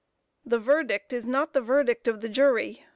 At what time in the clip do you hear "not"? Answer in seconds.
1.27-1.53